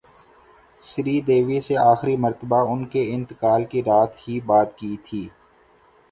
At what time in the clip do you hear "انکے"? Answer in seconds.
2.71-3.03